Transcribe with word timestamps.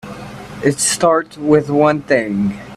It 0.63 0.79
start 0.79 1.37
with 1.37 1.69
one 1.69 2.01
thing. 2.01 2.59